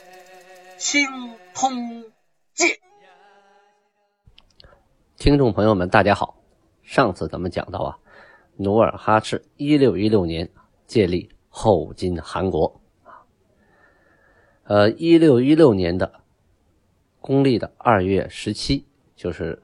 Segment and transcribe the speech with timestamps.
[0.81, 1.05] 清
[1.53, 2.05] 通
[2.55, 2.69] 鉴》。
[5.15, 6.41] 听众朋友们，大家好。
[6.81, 7.99] 上次咱们讲到啊，
[8.57, 10.49] 努尔哈赤一六一六年
[10.87, 13.21] 建立后金汗国啊。
[14.63, 16.23] 呃，一六一六年的
[17.19, 19.61] 公历的二月十七，就是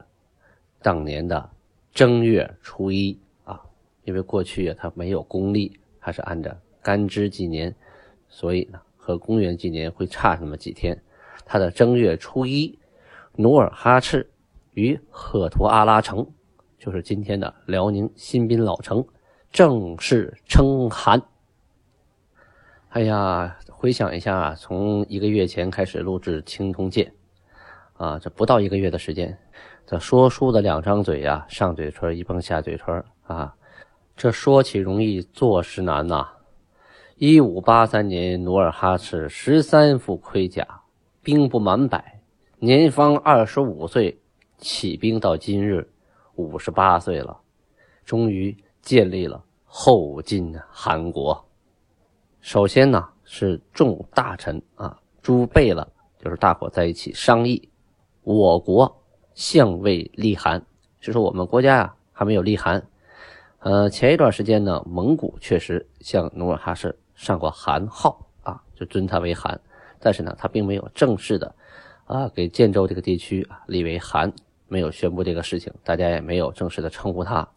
[0.83, 1.49] 当年的
[1.95, 3.65] 正月初一啊。
[4.03, 7.75] 因为过去啊，它没有公历，它是按照干支纪年，
[8.29, 10.95] 所以呢，和公元纪年会差那么几天。
[11.47, 12.77] 他的正月初一，
[13.35, 14.29] 努尔哈赤。
[14.73, 16.23] 于赫图阿拉城，
[16.77, 19.03] 就是今天的辽宁新宾老城，
[19.51, 21.19] 正式称汗。
[22.89, 27.11] 哎呀，回想一下，从一个月前开始录制《青铜剑》，
[28.05, 29.35] 啊，这不到一个月的时间，
[29.87, 33.55] 这说书的两张嘴呀，上嘴唇一蹦下嘴唇啊，
[34.15, 36.27] 这说起容易，做实难呐。
[37.15, 40.76] 一五八三年，努尔哈赤十三副盔甲，
[41.27, 42.21] 兵不满百，
[42.57, 44.17] 年方二十五岁。
[44.59, 45.85] 起兵到今日，
[46.35, 47.37] 五十八岁了，
[48.05, 51.45] 终于建立了后金韩国。
[52.39, 55.85] 首先呢，是众大臣啊，诸贝勒，
[56.17, 57.69] 就是大伙在一起商议，
[58.23, 59.03] 我国
[59.33, 60.65] 相未立韩，
[61.01, 62.81] 就说我们国家呀还没有立韩。
[63.59, 69.59] 呃，前一段时间呢，蒙古确实向努尔哈赤上过韩号啊，就尊他为韩，
[69.99, 71.53] 但是呢，他并没有正式的
[72.05, 74.33] 啊给建州这个地区啊立为汗。
[74.69, 77.47] 没有宣布这个事情，大家也没有正式的称呼他，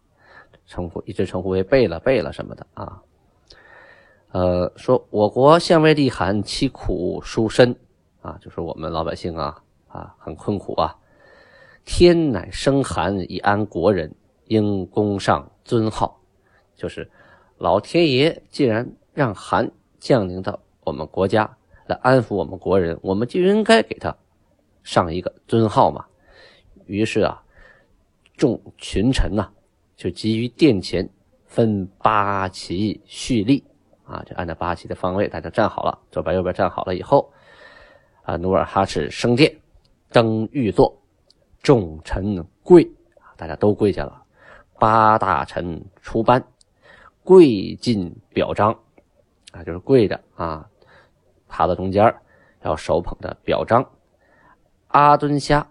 [0.64, 3.02] 称呼一直称呼为贝勒、贝勒什么的啊。
[4.30, 7.74] 呃，说我国相位立寒，其苦殊深
[8.22, 10.96] 啊，就是我们老百姓啊啊很困苦啊。
[11.84, 14.14] 天乃生寒以安国人，
[14.44, 16.20] 应功上尊号，
[16.76, 17.10] 就是
[17.58, 19.68] 老天爷既然让寒
[19.98, 21.56] 降临到我们国家
[21.90, 24.16] 来安抚我们国人，我们就应该给他
[24.82, 26.06] 上一个尊号嘛。
[26.86, 27.42] 于是啊，
[28.36, 29.50] 众群臣呐，
[29.96, 31.08] 就急于殿前
[31.46, 33.64] 分八旗蓄力
[34.04, 37.32] 啊，就按照八旗的方位，大家站好了，左边右边站好了以后，
[38.22, 39.52] 啊，努尔哈赤升殿
[40.12, 40.96] 登御座，
[41.62, 42.88] 众臣跪
[43.36, 44.22] 大家都跪下了，
[44.78, 46.44] 八大臣出班，
[47.24, 48.78] 跪尽表彰。
[49.52, 50.69] 啊，就是跪着啊，
[51.50, 52.14] 趴到中间，
[52.62, 53.84] 要手捧着表彰，
[54.88, 55.66] 阿敦虾。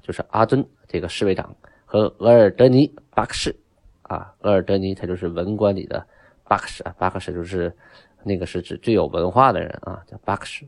[0.00, 3.54] 就是阿敦这个侍卫长和额尔德尼巴克什
[4.00, 6.06] 啊，额尔德尼他就是文官里的
[6.44, 7.76] 巴克什啊，巴克什就是
[8.24, 10.66] 那个是指最有文化的人啊，叫巴克什，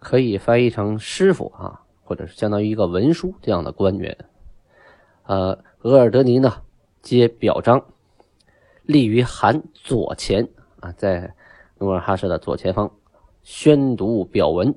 [0.00, 4.16] 可以翻译成师傅啊，或者是相当于一个文书这样的官员。
[5.26, 6.62] 呃，额尔德尼呢
[7.02, 7.84] 接表彰，
[8.82, 10.48] 立于函左前
[10.80, 11.32] 啊，在
[11.78, 12.90] 努尔哈赤的左前方
[13.50, 14.74] 宣读表文，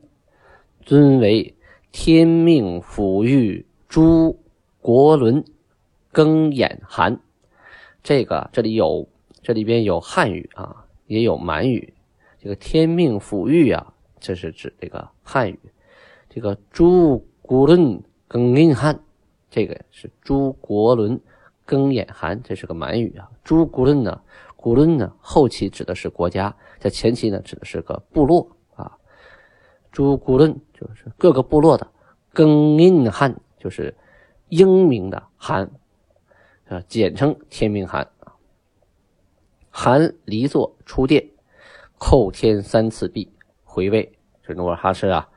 [0.86, 1.54] 尊为。
[1.92, 4.40] 天命抚育朱
[4.80, 5.44] 国伦
[6.10, 7.20] 更衍韩，
[8.02, 9.10] 这个这里有
[9.42, 11.94] 这里边有汉语啊，也有满语。
[12.40, 15.60] 这个天命抚育啊，这是指这个汉语。
[16.30, 18.98] 这个朱国伦更衍韩，
[19.50, 21.20] 这个是朱国伦
[21.66, 23.30] 更衍韩，这是个满语啊。
[23.44, 24.22] 朱国伦呢，
[24.56, 28.48] 古伦呢，后期指的是国家，在前期呢指的是个部落。
[29.92, 31.86] 朱古伦就是各个部落的
[32.34, 33.94] 更印汗，就是
[34.50, 35.70] 英明的汗，
[36.68, 38.10] 啊，简称天命汗。
[39.70, 41.30] 汗离座出殿，
[42.00, 43.32] 叩天三次毕，
[43.64, 44.12] 回位。
[44.44, 45.28] 这努尔哈赤啊，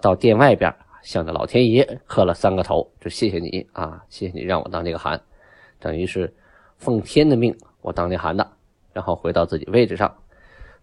[0.00, 5.20] 到殿外边向着老天爷磕了三个头，就谢谢你啊，谢谢你让我当这个汗，
[5.78, 6.32] 等于是
[6.78, 8.52] 奉天的命，我当这汗的。
[8.92, 10.12] 然后回到自己位置上，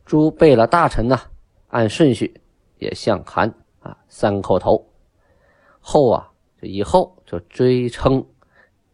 [0.05, 1.19] 诸贝勒大臣呢，
[1.67, 2.41] 按顺序。
[2.79, 4.87] 也向韩啊三叩头，
[5.79, 6.31] 后啊
[6.61, 8.25] 这以后就追称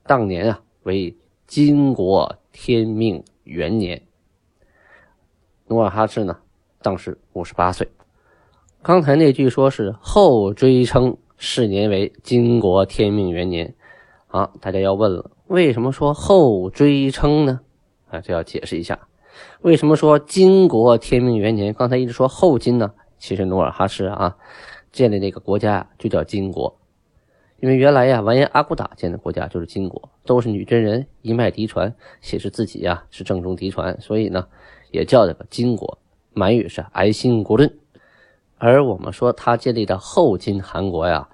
[0.03, 4.01] 当年啊为金国天命元年。
[5.67, 6.37] 努尔哈赤呢
[6.81, 7.89] 当时五十八岁。
[8.81, 13.73] 刚才那句说是后追称是年为金国天命元年，
[14.27, 17.61] 啊，大家要问了，为什么说后追称呢？
[18.09, 19.07] 啊，这要解释一下，
[19.61, 21.73] 为什么说金国天命元年？
[21.73, 22.93] 刚才一直说后金呢？
[23.23, 24.35] 其实努尔哈赤啊，
[24.91, 26.77] 建立那个国家就叫金国。
[27.61, 34.45] 因为原来呀，完颜阿骨打建的国家就是金国，都是女真人一脉嫡传，写是自己呀是正宗嫡传，所以呢
[34.91, 35.97] 也叫这个金国。
[36.33, 37.73] 满语是爱新国论。
[38.57, 41.29] 而我们说他建立的后金韩国呀，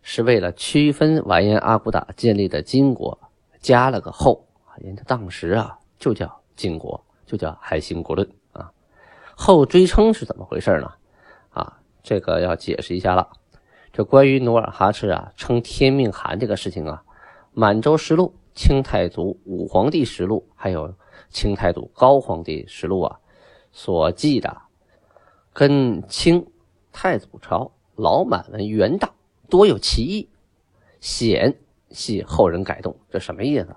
[0.00, 3.18] 是为了区分完颜阿骨打建立的金国，
[3.60, 4.46] 加了个后，
[4.78, 8.72] 人家当时啊就叫金国，就叫爱新国论啊。
[9.36, 10.90] 后追称是怎么回事呢？
[12.04, 13.30] 这个要解释一下了。
[13.92, 17.02] 这关于努尔哈赤啊称天命汗这个事情啊，
[17.52, 20.88] 《满洲实录》《清太祖武皇帝实录》还有
[21.30, 23.18] 《清太祖高皇帝实录》啊
[23.72, 24.62] 所记的，
[25.52, 26.46] 跟清
[26.92, 29.14] 太祖朝老满文原档
[29.48, 30.28] 多有歧义，
[31.00, 31.56] 显
[31.90, 32.96] 系后人改动。
[33.10, 33.74] 这什么意思？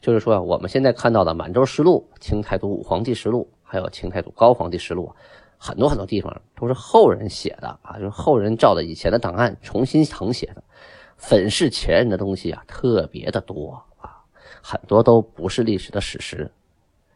[0.00, 5.10] 就是说我们现在看到的《满洲实录》《清太祖武皇帝实录》还有《清太祖高皇帝实录》。
[5.66, 10.62] 很多很多地方都是后人写的啊，就是后人照着以前的档案重新誊写的，
[11.16, 14.20] 粉饰前人的东西啊，特别的多啊，
[14.62, 16.52] 很多都不是历史的史实。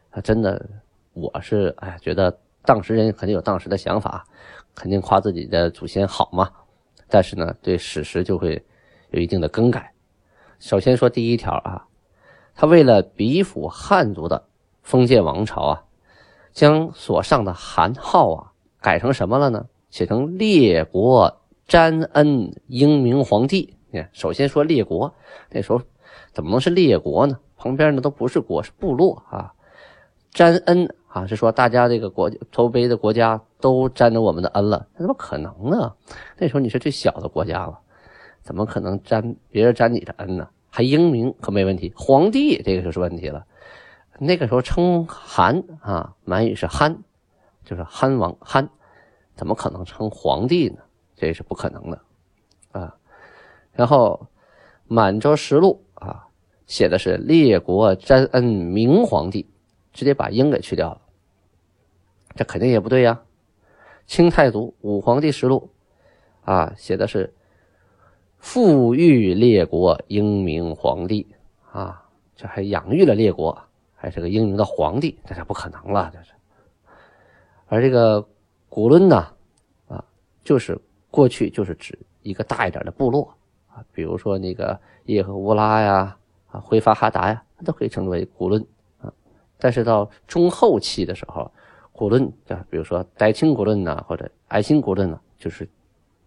[0.08, 0.66] 啊，真的，
[1.12, 4.24] 我是哎，觉得当时人肯定有当时的想法，
[4.74, 6.50] 肯定夸自己的祖先好嘛。
[7.06, 8.64] 但是呢，对史实就会
[9.10, 9.92] 有一定的更改。
[10.58, 11.84] 首先说第一条啊，
[12.54, 14.48] 他为了比附汉族的
[14.80, 15.84] 封建王朝啊。
[16.58, 19.66] 将所上的韩号啊改成什么了呢？
[19.90, 23.76] 写成列国詹恩英明皇帝。
[23.92, 25.14] 你看，首先说列国，
[25.50, 25.80] 那时候
[26.32, 27.38] 怎么能是列国呢？
[27.56, 29.54] 旁边呢都不是国，是部落啊。
[30.32, 35.94] 詹恩啊，是说大家这个国周边的国家都沾着我们的恩了，那怎么可能呢？
[36.38, 37.78] 那时候你是最小的国家了，
[38.42, 40.48] 怎么可能沾别人沾你的恩呢？
[40.70, 43.44] 还英明可没问题，皇帝这个就是问题了。
[44.20, 47.04] 那个时候称汗啊，满语是憨，
[47.64, 48.68] 就是憨王憨，
[49.36, 50.78] 怎么可能称皇帝呢？
[51.14, 52.00] 这是不可能的
[52.72, 52.96] 啊。
[53.72, 54.20] 然后
[54.88, 56.26] 《满洲实录》啊，
[56.66, 59.48] 写的是列国詹恩明皇帝，
[59.92, 61.00] 直接把“英”给去掉了，
[62.34, 63.22] 这肯定也不对呀。
[64.10, 65.70] 《清太祖武皇帝实录》
[66.50, 67.34] 啊，写的是
[68.38, 71.26] 富裕列国英明皇帝
[71.70, 73.56] 啊，这还养育了列国。
[74.00, 76.30] 还是个英明的皇帝，这是不可能了，这是。
[77.66, 78.24] 而这个
[78.68, 79.26] 古伦呢，
[79.88, 80.02] 啊，
[80.44, 80.80] 就是
[81.10, 83.34] 过去就是指一个大一点的部落
[83.66, 86.16] 啊，比如说那个叶赫乌拉呀，
[86.46, 88.64] 啊，辉发哈达呀，都可以称之为古伦
[89.00, 89.12] 啊。
[89.58, 91.50] 但是到中后期的时候，
[91.90, 95.68] 古伦啊，比如说代清古伦呐，或者爱新古伦呢，就是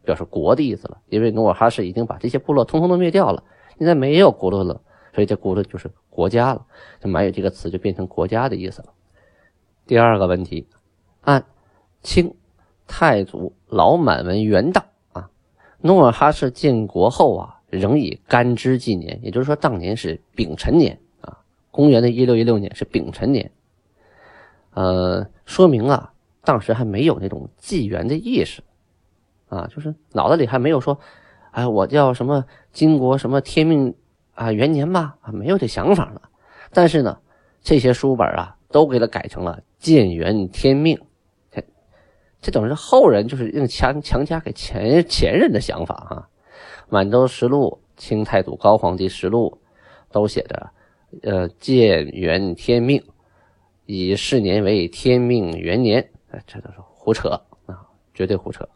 [0.03, 3.41] 表示国的意思了，因为努尔哈赤已经把这些部落通通都灭掉了，
[3.77, 4.81] 现在没有古伦了。
[5.13, 6.65] 所以这“国”的就是国家了，
[6.99, 8.89] 就满语这个词就变成国家的意思了。
[9.87, 10.67] 第二个问题，
[11.21, 11.45] 按
[12.03, 12.35] 清
[12.85, 15.29] 太祖老满文元档啊，
[15.79, 21.39] 努尔哈赤建国后啊，仍以干支纪年，也就是说当年是丙辰年啊，
[21.71, 23.49] 公元的一六一六年是丙辰年。
[24.73, 26.11] 呃，说明啊，
[26.43, 28.61] 当时还没有那种纪元的意识
[29.47, 30.99] 啊，就是脑子里还没有说，
[31.51, 33.95] 哎，我叫什么金国什么天命。
[34.33, 36.29] 啊，元年吧，啊，没有这想法了。
[36.71, 37.19] 但是呢，
[37.61, 40.99] 这些书本啊，都给他改成了建元天命。
[42.43, 46.29] 这等于是后人就是用强强加给前前人的想法哈。
[46.89, 49.61] 满洲实录、清太祖高皇帝实录
[50.11, 50.71] 都写着，
[51.21, 53.03] 呃，建元天命，
[53.85, 56.09] 以是年为天命元年。
[56.47, 57.29] 这都是胡扯
[57.67, 58.67] 啊，绝对胡扯。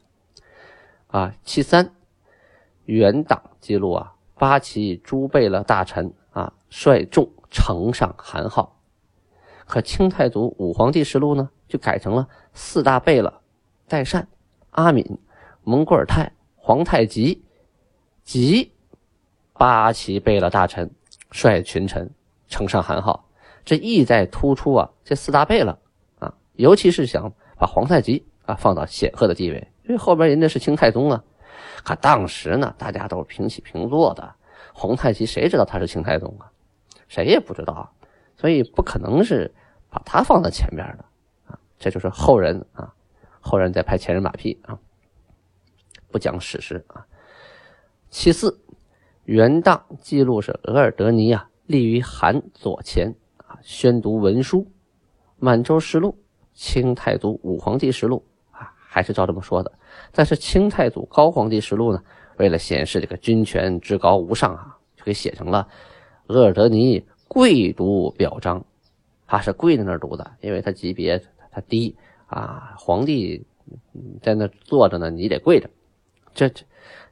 [1.07, 1.91] 啊，其三，
[2.85, 4.14] 元党记录啊。
[4.37, 8.77] 八旗诸贝勒大臣啊，率众呈上韩号。
[9.65, 13.41] 可清太祖武皇帝实录呢，就改成了四大贝勒：
[13.87, 14.27] 代善、
[14.71, 15.17] 阿敏、
[15.63, 17.43] 蒙古尔泰、皇太极
[18.23, 18.71] 及
[19.53, 20.91] 八旗贝勒大臣
[21.31, 22.11] 率群臣
[22.47, 23.27] 呈上韩号。
[23.63, 25.79] 这意在突出啊，这四大贝勒
[26.19, 31.23] 啊，尤其是想把皇太极啊放到显赫的地位，因为后边人家是清太宗啊。
[31.83, 34.35] 可当时呢，大家都是平起平坐的。
[34.73, 36.51] 皇太极谁知道他是清太宗啊？
[37.07, 37.93] 谁也不知道，
[38.35, 39.53] 所以不可能是
[39.89, 41.05] 把他放在前面的
[41.45, 41.59] 啊。
[41.77, 42.93] 这就是后人啊，
[43.39, 44.77] 后人在拍前人马屁啊，
[46.11, 47.05] 不讲史实啊。
[48.09, 48.59] 其次，
[49.25, 54.61] 元档记录是额尔德尼啊，立于韩左前啊，宣读文书，
[55.37, 56.09] 《满洲实录》
[56.53, 58.25] 《清太祖武皇帝实录》
[58.57, 59.71] 啊，还是照这么说的。
[60.11, 62.01] 但是清太祖高皇帝实录呢，
[62.37, 65.67] 为了显示这个君权至高无上啊，就给写成了
[66.27, 68.63] 额尔德尼跪读表彰，
[69.27, 71.21] 他是跪在那儿读的，因为他级别
[71.51, 71.95] 他低
[72.27, 73.45] 啊，皇帝
[74.21, 75.69] 在那坐着呢，你得跪着，
[76.33, 76.65] 这这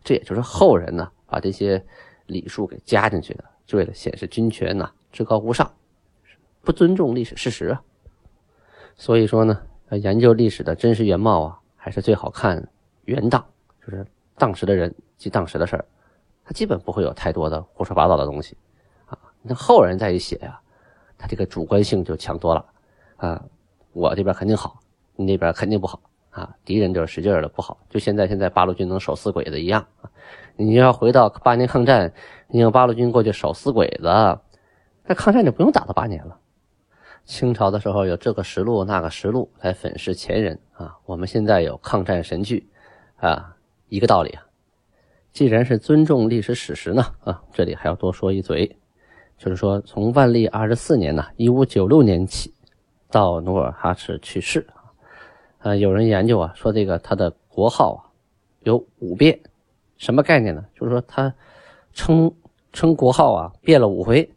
[0.03, 1.83] 这也就是后人呢把这些
[2.25, 5.73] 礼数给加进去的，就为了显示君权呐至高无上，
[6.61, 7.81] 不尊重历史事实啊。
[8.95, 9.61] 所以说呢，
[9.91, 12.69] 研究历史的真实原貌啊，还是最好看
[13.05, 13.43] 原当，
[13.81, 14.05] 就是
[14.37, 15.85] 当时的人及当时的事儿，
[16.43, 18.57] 他基本不会有太多的胡说八道的东西
[19.05, 19.17] 啊。
[19.41, 20.59] 那后人再一写呀，
[21.17, 22.65] 他这个主观性就强多了
[23.17, 23.43] 啊。
[23.91, 24.79] 我这边肯定好，
[25.15, 26.55] 你那边肯定不好啊。
[26.65, 29.85] 敌人就是使劲的不好，就现在现在八路军能手撕鬼子一样。
[30.55, 32.13] 你要回到八年抗战，
[32.47, 34.07] 你用八路军过去手撕鬼子，
[35.05, 36.39] 那抗战就不用打到八年了。
[37.25, 42.69] 清朝的时候有这个实录那个实录来粉饰前人啊，我们现在有抗战神剧
[43.29, 43.55] 啊，
[43.89, 44.43] 一个道理啊。
[45.31, 48.77] 既然是尊重历史史实呢啊，这里还要多说一嘴，
[49.37, 52.53] 就是说从万历二十四年呢，一五九六年起，
[53.09, 54.67] 到努尔哈赤去世
[55.59, 57.99] 啊，有人研究啊，说这个他的国号啊
[58.61, 59.39] 有五变，
[59.97, 60.63] 什么概念呢？
[60.75, 61.33] 就是说他
[61.93, 62.31] 称
[62.73, 64.29] 称国号啊变了五回，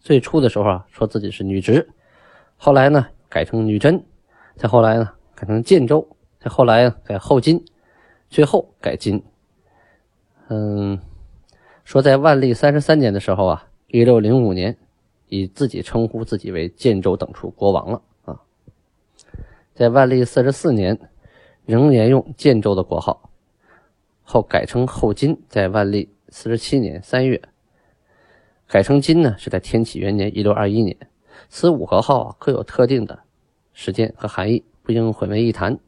[0.00, 1.88] 最初的时候啊说自己是女直。
[2.56, 4.04] 后来呢，改成女真，
[4.56, 6.06] 再后来呢，改成建州，
[6.38, 7.64] 再后来改后金，
[8.34, 9.22] 最后改金。
[10.48, 10.98] 嗯，
[11.84, 14.76] 说在万历三十三年的时候啊，一六零五年，
[15.28, 18.40] 以自己称呼自己为建州等处国王了啊。
[19.72, 20.98] 在万历四十四年，
[21.64, 23.30] 仍沿用建州的国号，
[24.24, 27.40] 后改称后金，在万历四十七年三月，
[28.66, 30.96] 改成金呢，是在天启元年一六二一年。
[31.48, 33.20] 此五和号啊，各有特定的
[33.72, 35.78] 时间和含义，不应混为一谈。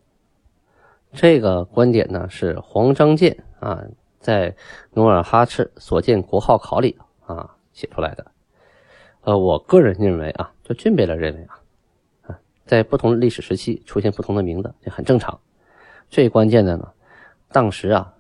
[1.17, 3.83] 这个观点呢，是黄章建啊
[4.21, 4.55] 在
[4.93, 8.27] 努尔哈赤所建国号考里啊写出来的。
[9.23, 11.61] 呃，我个人认为啊，就俊贝勒认为啊，
[12.29, 15.41] 啊，在不同历史时期出现不同的名字这很正常。
[16.09, 16.89] 最关键的呢，
[17.51, 18.15] 当时啊，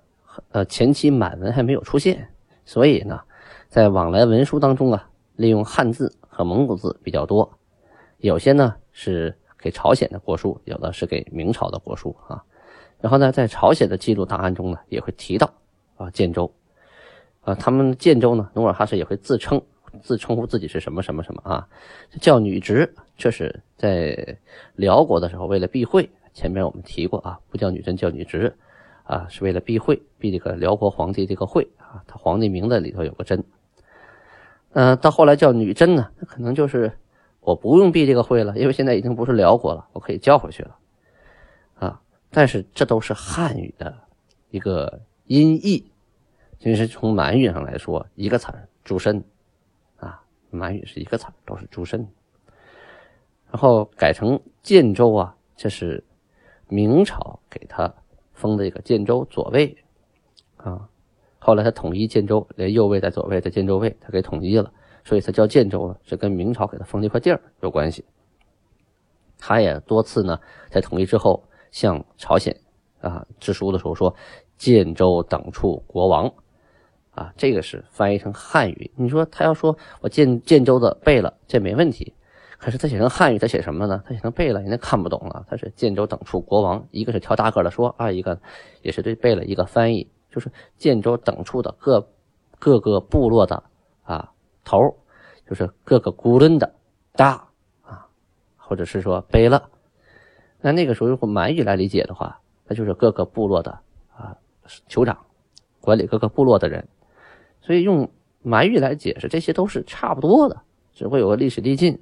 [0.50, 2.28] 呃，前期满文还没有出现，
[2.64, 3.20] 所以呢，
[3.68, 6.12] 在往来文书当中啊，利用汉字。
[6.36, 7.50] 和蒙古字比较多，
[8.18, 12.44] 有些呢是给朝鲜的国书，有的是给明朝的国书啊。
[13.00, 15.52] 然后呢，在朝鲜的记录档案中呢，也会提到
[15.96, 16.52] 啊建州
[17.42, 19.62] 啊，他们建州呢，努尔哈赤也会自称
[20.02, 21.68] 自称呼自己是什么什么什么啊，
[22.20, 24.38] 叫女直，这是在
[24.74, 28.56] 辽国的时候为了避讳，前面我们提过啊，不叫女真叫女直
[29.04, 33.44] 啊，是为了避讳避这个辽国皇帝这个讳啊，他皇帝名字里头有个真。
[34.72, 36.92] 嗯，到后来叫女真呢，那可能就是
[37.40, 40.76] 我不用避这个讳了，因为现在已经不是辽国了，我可以叫回去了，
[41.78, 42.00] 啊！
[42.36, 43.96] 但是这都是汉语的
[44.50, 45.90] 一个音译，
[46.58, 49.24] 其实从满语上来说，一个词儿“诸身”，
[49.96, 52.06] 啊，满语是一个词儿，都是“诸身”。
[53.50, 56.04] 然后改成建州啊，这是
[56.68, 57.94] 明朝给他
[58.34, 59.74] 封的一个建州左卫，
[60.58, 60.90] 啊。
[61.38, 64.70] 后来他统一建州，连右卫在左卫在建州卫他给统一了，
[65.06, 68.04] 所以他叫建州呢，是跟明朝给他封这块地儿有关系。
[69.38, 70.38] 他也多次呢
[70.68, 71.42] 在统一之后
[71.76, 72.56] 向朝鲜
[73.02, 74.16] 啊致书的时候说
[74.56, 76.32] 建州等处国王
[77.10, 78.90] 啊，这个是翻译成汉语。
[78.96, 82.14] 你说他要说我建建州的贝勒，这没问题。
[82.56, 84.02] 可是他写成汉语，他写什么呢？
[84.06, 85.44] 他写成贝勒，人家看不懂了。
[85.46, 88.40] 他是建州等处国王，一个是挑大个的说，二一个
[88.80, 90.10] 也是对背了一个翻译。
[90.30, 92.08] 就是建州等处的各
[92.58, 93.62] 各个部落的
[94.02, 94.32] 啊
[94.64, 94.96] 头，
[95.46, 96.74] 就是各个孤论的
[97.12, 97.48] 大
[97.82, 98.08] 啊，
[98.56, 99.62] 或者是说贝勒。
[100.66, 103.70] 那那个时候用满语来理解的话，那就是各个部落的
[104.16, 104.36] 啊
[104.88, 105.16] 酋长，
[105.80, 106.88] 管理各个部落的人。
[107.60, 108.10] 所以用
[108.42, 110.60] 满语来解释，这些都是差不多的，
[110.92, 112.00] 只会有个历史递进。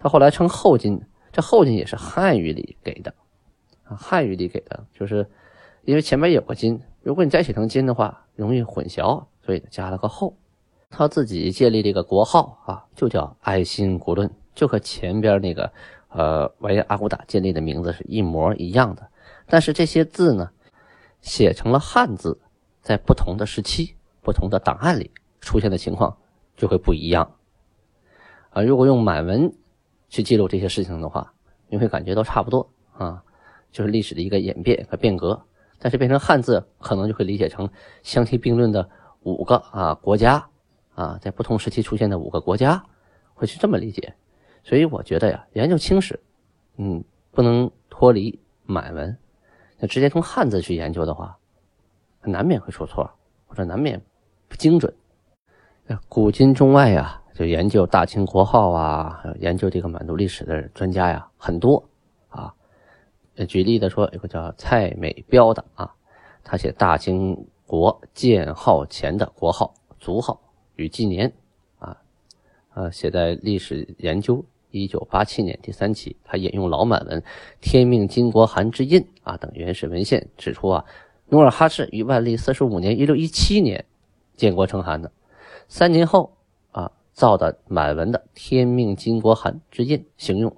[0.00, 3.14] 他后来称后金，这后金也是汉语里给的
[3.84, 5.24] 啊，汉语里给的，就是
[5.84, 6.80] 因为前面有个金。
[7.04, 10.36] 如果你再写成金的话，容易混淆，所以加了个后。
[10.90, 15.72] 他自己建立这个国号啊，就叫爱新古论，就和前边那个
[16.08, 19.08] 呃维阿骨打建立的名字是一模一样的。
[19.46, 20.50] 但是这些字呢，
[21.20, 22.40] 写成了汉字，
[22.82, 25.10] 在不同的时期、不同的档案里
[25.40, 26.18] 出现的情况
[26.56, 27.34] 就会不一样。
[28.50, 29.52] 啊，如果用满文
[30.08, 31.32] 去记录这些事情的话，
[31.68, 33.22] 你会感觉都差不多啊，
[33.70, 35.42] 就是历史的一个演变和变革。
[35.78, 37.70] 但是变成汉字，可能就会理解成
[38.02, 38.88] 相提并论的
[39.22, 40.48] 五个啊国家
[40.94, 42.84] 啊，在不同时期出现的五个国家，
[43.34, 44.14] 会是这么理解。
[44.68, 46.20] 所以我觉得呀，研究清史，
[46.76, 49.16] 嗯，不能脱离满文。
[49.78, 51.38] 那直接从汉字去研究的话，
[52.20, 53.10] 难免会出错，
[53.46, 53.98] 或者难免
[54.46, 54.94] 不精准。
[56.06, 61.82] 古今中外呀，就研究大清国号啊，研究这个满族历史的专家呀，很多
[62.28, 62.54] 啊。
[63.48, 65.94] 举例的说，有个叫蔡美彪的啊，
[66.44, 70.38] 他写大清国建号前的国号、族号
[70.76, 71.32] 与纪年，
[71.78, 71.96] 啊，
[72.74, 77.20] 呃，写在历史研究一九八七年第三期，他引用老满文
[77.60, 80.84] 《天命金国函之印》啊等原始文献，指出啊，
[81.28, 83.84] 努尔哈赤于万历四十五年（一六一七年）
[84.36, 85.12] 建国成函的，
[85.68, 86.32] 三年后
[86.70, 90.56] 啊造的满文的《天命金国函之印》，形容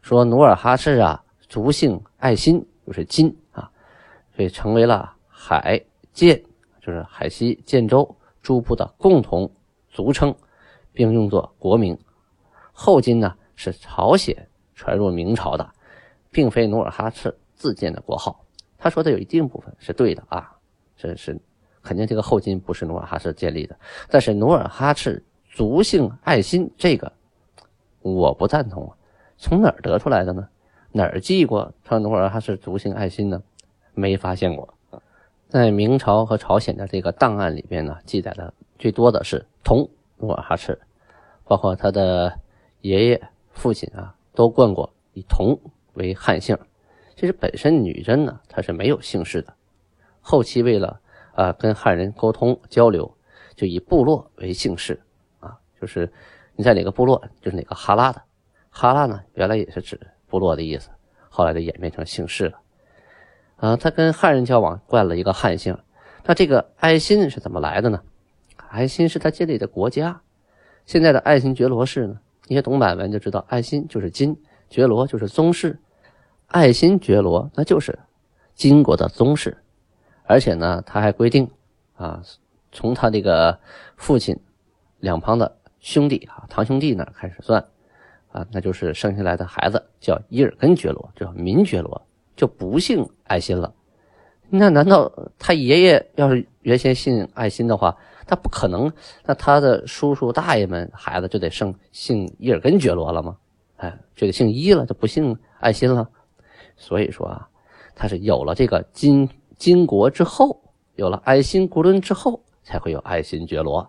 [0.00, 3.70] 说努尔哈赤啊，族姓爱新，就是金啊，
[4.34, 5.14] 所以成为了。
[5.40, 5.80] 海
[6.12, 6.42] 建
[6.80, 9.48] 就是海西建州诸部的共同
[9.88, 10.34] 族称，
[10.92, 11.96] 并用作国名。
[12.80, 15.68] 后金呢是朝鲜传入明朝的，
[16.30, 18.44] 并非努尔哈赤自建的国号。
[18.78, 20.56] 他说的有一定部分是对的啊，
[20.96, 21.36] 这是
[21.82, 23.76] 肯定这个后金不是努尔哈赤建立的。
[24.08, 25.20] 但是努尔哈赤
[25.50, 27.12] 族姓爱新这个
[28.00, 28.94] 我不赞同啊，
[29.36, 30.48] 从哪儿得出来的呢？
[30.92, 33.42] 哪儿记过说努尔哈赤族姓爱新呢？
[33.92, 34.72] 没发现过。
[35.48, 40.78] 在明朝和朝鲜的这个档案里边呢，记载的最多的是同努尔哈赤，
[41.42, 42.38] 包括他的
[42.80, 45.58] 爷爷、父亲啊，都冠过以同
[45.94, 46.56] 为汉姓。
[47.16, 49.52] 其实本身女真呢，她是没有姓氏的。
[50.20, 51.00] 后期为了
[51.34, 53.12] 啊跟汉人沟通交流，
[53.56, 55.00] 就以部落为姓氏
[55.40, 56.12] 啊，就是
[56.54, 58.22] 你在哪个部落，就是哪个哈拉的。
[58.70, 60.90] 哈拉呢，原来也是指部落的意思，
[61.28, 62.60] 后来就演变成姓氏了。
[63.56, 65.76] 啊，他跟汉人交往，冠了一个汉姓。
[66.24, 68.02] 那这个爱新是怎么来的呢？
[68.68, 70.20] 爱新是他建立的国家。
[70.84, 74.36] 现在的爱新觉罗氏呢，你也懂满文就知道，爱新就是金，
[74.68, 75.78] 觉罗就是宗室。
[76.46, 77.98] 爱新觉罗那就是
[78.54, 79.58] 金国的宗室。
[80.24, 81.50] 而且呢，他还规定
[81.96, 82.22] 啊，
[82.72, 83.58] 从他这个
[83.96, 84.38] 父亲
[84.98, 87.64] 两旁的兄弟啊，堂兄弟那开始算
[88.32, 92.02] 啊，那就是生下来的孩子叫伊尔根觉罗，叫民觉罗。
[92.36, 93.74] 就不姓爱新了，
[94.48, 97.96] 那难道他爷爷要是原先姓爱新的话，
[98.28, 98.92] 他不可能？
[99.24, 103.36] 那他的叔叔大爷们孩子就得姓姓伊尔根觉罗了吗？
[103.78, 106.08] 哎，就得姓伊了，就不姓爱新了。
[106.76, 107.48] 所以说啊，
[107.96, 110.62] 他是有了这个金金国之后，
[110.94, 113.80] 有了爱新古伦之后，才会有爱新觉罗。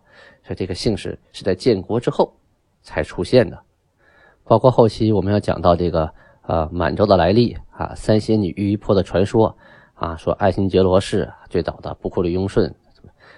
[0.44, 2.34] 所以这个姓氏是在建国之后
[2.82, 3.60] 才出现的。
[4.44, 6.12] 包括后期我们要讲到这个。
[6.50, 9.56] 呃，满洲的来历啊，三仙女玉衣坡的传说
[9.94, 12.74] 啊，说爱新觉罗氏最早的不库里雍顺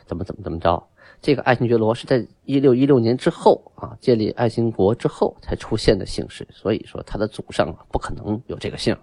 [0.06, 0.82] 怎么怎么怎么着？
[1.22, 8.98] 这个爱新觉罗是在一六一六年之后啊，建立爱新国之后才出现的姓氏，所以说他的祖上不可能有这个姓。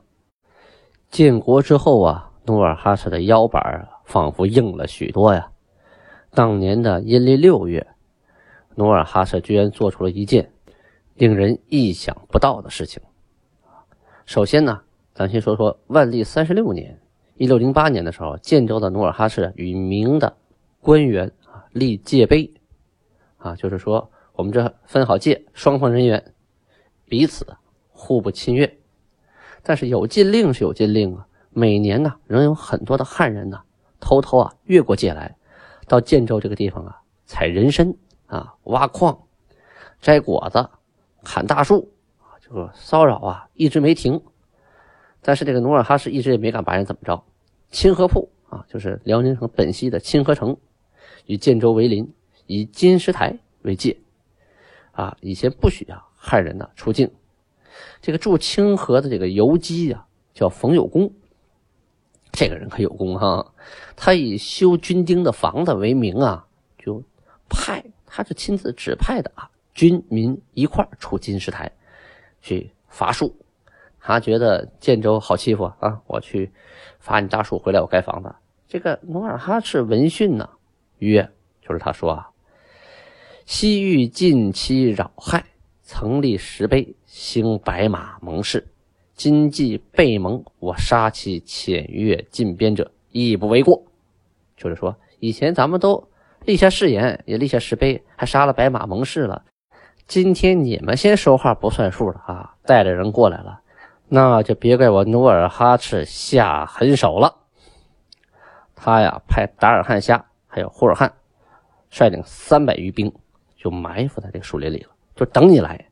[1.11, 5.51] 建国之后啊，努尔哈赤的腰板仿佛硬了许多呀。
[6.31, 7.87] 当年的阴历六月，
[8.75, 10.51] 努尔哈赤居然做出了一件
[11.15, 13.01] 令人意想不到的事情。
[14.27, 14.81] 首先呢，
[15.15, 17.01] 咱先说说万历三十六年，
[17.37, 20.37] 一六零八年的时候，建州的努尔哈赤与明的
[20.81, 21.31] 官员
[21.79, 22.53] 立界碑，
[23.37, 26.35] 啊，就是说我们这分好界，双方人员
[27.07, 27.57] 彼此
[27.89, 28.79] 互不侵略。
[29.63, 33.61] 但是有禁令是有禁令啊，每年呢仍有很多的汉人呢
[34.01, 35.37] 偷偷啊越过界来，
[35.87, 37.95] 到建州这个地方啊采人参
[38.27, 39.19] 啊、挖矿、
[40.01, 40.69] 摘果子、
[41.25, 42.37] 砍大树啊。
[42.41, 44.23] 这个骚扰啊，一直没停。
[45.21, 47.25] 但是这个努尔哈赤一直也没敢把人怎么着。
[47.71, 50.57] 清河铺啊，就是辽宁省本溪的清河城，
[51.29, 52.11] 与建州为邻，
[52.47, 53.97] 以金石台为界。
[54.93, 57.09] 啊，以前不许啊汉人呢出境。
[58.01, 61.13] 这个驻清河的这个游击啊，叫冯有功。
[62.33, 63.53] 这个人可有功哈，
[63.95, 66.47] 他以修军丁的房子为名啊，
[66.79, 67.03] 就
[67.49, 71.71] 派他是亲自指派的啊，军民一块出金石台。
[72.41, 73.35] 去伐树，
[74.01, 76.01] 他觉得建州好欺负啊！
[76.07, 76.51] 我去
[77.01, 78.35] 伐你大树回来，我盖房子。
[78.69, 80.49] 这个努尔哈赤闻讯呢，
[80.99, 81.31] 曰
[81.61, 82.29] ：“就是他说啊，
[83.47, 85.45] 西域近期扰害，
[85.83, 88.67] 曾立石碑，兴白马盟誓。
[89.15, 93.83] 今既被盟，我杀其潜越进边者，亦不为过。”
[94.57, 96.09] 就是说，以前咱们都
[96.45, 99.45] 立下誓言，也立下石碑，还杀了白马盟誓了。
[100.07, 102.55] 今天你们先说话不算数了啊！
[102.65, 103.61] 带着人过来了，
[104.09, 107.37] 那就别怪我努尔哈赤下狠手了。
[108.75, 110.28] 他呀，派达尔汉下
[110.59, 111.13] 还有呼尔汉
[111.89, 113.13] 率领三百余兵，
[113.57, 115.87] 就埋伏在这个树林里了，就等你来。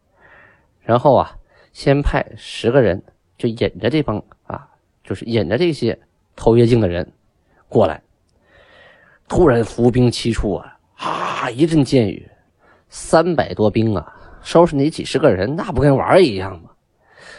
[0.81, 1.31] 然后啊，
[1.73, 3.01] 先派十个人，
[3.39, 4.69] 就引着这帮啊，
[5.05, 5.97] 就是引着这些
[6.35, 7.13] 偷越境的人
[7.69, 8.03] 过来。
[9.29, 12.29] 突然伏兵齐出啊，啊，一阵箭雨。
[12.89, 16.71] 三百多兵啊，收拾你几十个人，那不跟玩一样吗？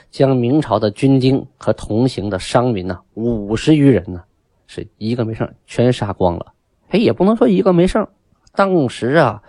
[0.09, 4.23] 将明朝的军丁和同行的商民呢，五十余人呢，
[4.65, 6.53] 是一个没剩，全杀光了。
[6.89, 8.07] 哎，也不能说一个没剩，
[8.53, 9.41] 当时啊，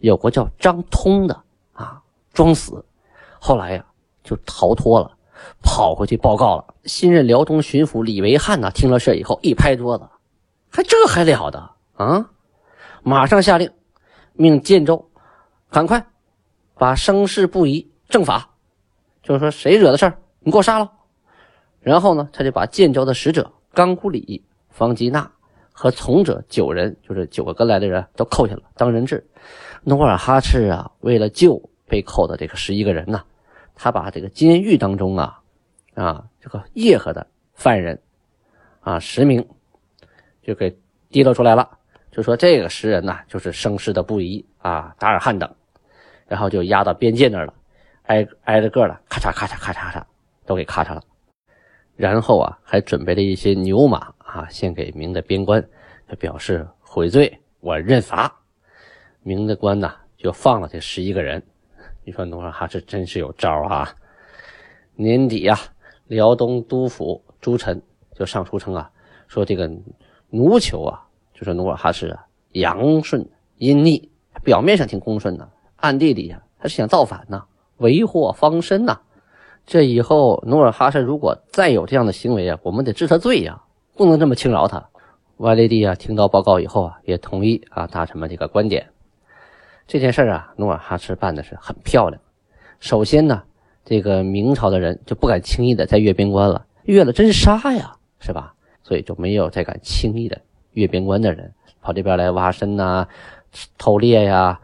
[0.00, 2.84] 有个叫张通的啊，装死，
[3.38, 3.84] 后来呀
[4.24, 5.16] 就逃脱了，
[5.62, 6.74] 跑回去报告了。
[6.84, 10.08] 新任辽东巡抚李维汉呐，听了事以后一拍桌子，
[10.70, 12.30] 还这还了得啊！
[13.02, 13.70] 马上下令，
[14.32, 15.10] 命建州
[15.70, 16.06] 赶快
[16.74, 18.50] 把生事不疑正法，
[19.22, 20.92] 就是说谁惹的事儿，你给我杀了。
[21.80, 25.30] 然后呢，他就把建州的使者冈古里、方吉纳
[25.78, 29.26] 和从者九人，就是九个跟来的人都扣下了当人质。
[29.82, 33.22] 努尔哈赤啊，为了救被扣的这个十一个人呢，
[33.74, 35.42] 他把这个监狱当中啊，
[35.94, 38.00] 啊这个叶赫的犯人
[38.80, 39.46] 啊十名
[40.42, 40.78] 就给
[41.10, 41.76] 提溜出来了，
[42.10, 45.54] 就说这个十人呢就是生事的不宜啊达尔汉等，
[46.26, 47.52] 然后就押到边界那儿了，
[48.04, 50.02] 挨挨着个的咔嚓咔嚓咔嚓咔嚓
[50.46, 51.02] 都给咔嚓了。
[51.96, 55.66] 然后啊，还准备了一些牛马啊，献给明的边关，
[56.08, 58.30] 就表示悔罪，我认罚。
[59.22, 61.42] 明的官呢，就放了这十一个人。
[62.04, 63.92] 你说努尔哈赤真是有招啊！
[64.94, 65.58] 年底呀，
[66.06, 67.80] 辽东督府朱臣
[68.14, 68.90] 就上书称啊，
[69.26, 69.66] 说这个
[70.28, 71.02] 奴酋啊，
[71.34, 74.10] 就是努尔哈赤啊，阳顺阴逆，
[74.44, 77.42] 表面上挺恭顺的，暗地里呀，他是想造反呐，
[77.78, 79.00] 为祸方身呐。
[79.64, 83.60] 这以后，努尔哈赤如果再有这样的行为啊，我们得治他罪呀，
[83.96, 84.88] 不能这么轻饶他。
[85.38, 88.86] 万历帝啊，听到报告以后啊，也同意啊大臣们这个观点。
[89.86, 92.20] 这件事啊，努尔哈赤办的是很漂亮。
[92.78, 93.42] 首先呢，
[93.84, 98.54] 这个明朝的人就不敢轻易的再越边关了，越了真杀呀，是吧？
[98.82, 100.40] 所以就没有再敢轻易的
[100.72, 103.08] 越边关的人跑这边来挖参呐、
[103.78, 104.60] 偷猎呀、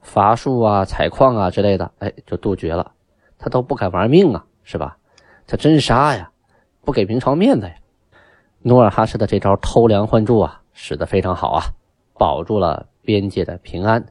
[0.00, 2.92] 伐树啊、采矿啊之类的，哎，就杜绝了。
[3.38, 4.96] 他都不敢玩命啊，是吧？
[5.46, 6.30] 他真杀呀，
[6.82, 7.74] 不给明朝面子呀。
[8.62, 11.64] 努尔哈赤的这招偷梁换柱啊，使得非常好啊，
[12.14, 14.04] 保住了边界的平安，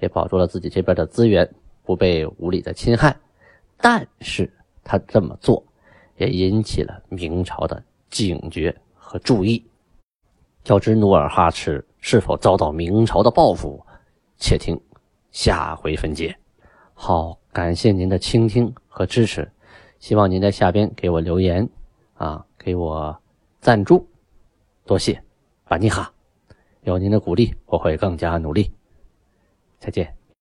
[0.00, 1.48] 也保住了自己这边的资源
[1.82, 3.16] 不被无理的侵害。
[3.78, 5.64] 但是他这么做，
[6.16, 9.64] 也引起了明朝的警觉和注意。
[10.66, 13.84] 要知努尔哈赤是否遭到明朝的报复，
[14.36, 14.80] 且听
[15.30, 16.36] 下回分解。
[16.94, 17.38] 好。
[17.54, 19.48] 感谢您的倾听和支持，
[20.00, 21.68] 希望您在下边给我留言，
[22.14, 23.16] 啊，给我
[23.64, 24.06] 赞助，
[24.84, 25.24] 多谢，
[25.66, 26.12] 巴尼哈，
[26.82, 28.70] 有您的鼓励，我会更加努力。
[29.78, 30.14] 再见。